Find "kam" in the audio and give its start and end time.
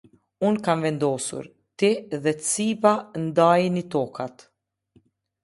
0.67-0.79